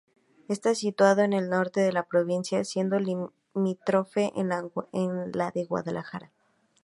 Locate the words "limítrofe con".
2.99-5.31